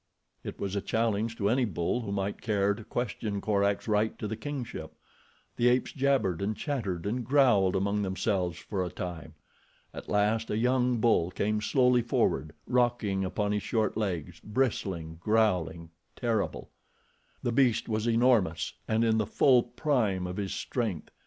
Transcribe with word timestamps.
It 0.43 0.59
was 0.59 0.75
a 0.75 0.81
challenge 0.81 1.35
to 1.35 1.47
any 1.47 1.63
bull 1.63 2.01
who 2.01 2.11
might 2.11 2.41
care 2.41 2.73
to 2.73 2.83
question 2.83 3.39
Korak's 3.39 3.87
right 3.87 4.17
to 4.17 4.27
the 4.27 4.35
kingship. 4.35 4.95
The 5.57 5.67
apes 5.69 5.91
jabbered 5.91 6.41
and 6.41 6.57
chattered 6.57 7.05
and 7.05 7.23
growled 7.23 7.75
among 7.75 8.01
themselves 8.01 8.57
for 8.57 8.83
a 8.83 8.89
time. 8.89 9.35
At 9.93 10.09
last 10.09 10.49
a 10.49 10.57
young 10.57 10.97
bull 10.97 11.29
came 11.29 11.61
slowly 11.61 12.01
forward 12.01 12.51
rocking 12.65 13.23
upon 13.23 13.51
his 13.51 13.61
short 13.61 13.95
legs, 13.95 14.39
bristling, 14.39 15.17
growling, 15.21 15.91
terrible. 16.15 16.71
The 17.43 17.51
beast 17.51 17.87
was 17.87 18.07
enormous, 18.07 18.73
and 18.87 19.03
in 19.03 19.19
the 19.19 19.27
full 19.27 19.61
prime 19.61 20.25
of 20.25 20.37
his 20.37 20.55
strength. 20.55 21.11